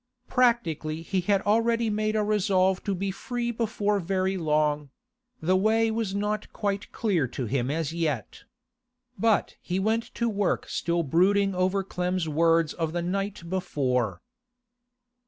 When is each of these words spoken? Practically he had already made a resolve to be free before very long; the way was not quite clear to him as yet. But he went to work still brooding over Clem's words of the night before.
Practically 0.27 1.03
he 1.03 1.21
had 1.21 1.43
already 1.43 1.87
made 1.87 2.15
a 2.15 2.23
resolve 2.23 2.83
to 2.85 2.95
be 2.95 3.11
free 3.11 3.51
before 3.51 3.99
very 3.99 4.35
long; 4.35 4.89
the 5.39 5.55
way 5.55 5.91
was 5.91 6.15
not 6.15 6.51
quite 6.51 6.91
clear 6.91 7.27
to 7.27 7.45
him 7.45 7.69
as 7.69 7.93
yet. 7.93 8.45
But 9.19 9.57
he 9.61 9.77
went 9.77 10.05
to 10.15 10.27
work 10.27 10.67
still 10.67 11.03
brooding 11.03 11.53
over 11.53 11.83
Clem's 11.83 12.27
words 12.27 12.73
of 12.73 12.93
the 12.93 13.03
night 13.03 13.47
before. 13.47 14.23